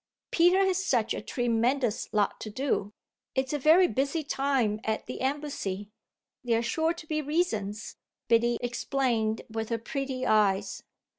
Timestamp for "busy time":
3.87-4.79